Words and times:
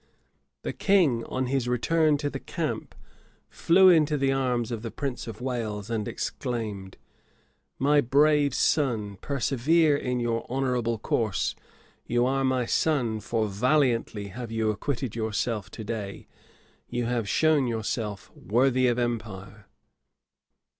The 0.63 0.73
king, 0.73 1.23
on 1.25 1.45
his 1.45 1.67
return 1.67 2.17
to 2.17 2.29
the 2.31 2.39
camp, 2.39 2.95
flew 3.51 3.87
into 3.89 4.17
the 4.17 4.31
arms 4.31 4.71
of 4.71 4.81
the 4.81 4.89
prince 4.89 5.27
of 5.27 5.41
Wales, 5.41 5.91
and 5.91 6.07
exclaimed, 6.07 6.97
"My 7.77 8.01
brave 8.01 8.55
son 8.55 9.17
persevere 9.17 9.95
in 9.95 10.19
your 10.19 10.43
honorable 10.49 10.97
course: 10.97 11.53
you 12.07 12.25
are 12.25 12.43
my 12.43 12.65
son! 12.65 13.19
for 13.19 13.47
valiantly 13.47 14.29
have 14.29 14.51
you 14.51 14.71
acquitted 14.71 15.15
yourself 15.15 15.69
to 15.69 15.83
day: 15.83 16.27
you 16.89 17.05
have 17.05 17.29
shown 17.29 17.67
yourself 17.67 18.31
worthy 18.35 18.87
of 18.87 18.97
empire." 18.97 19.67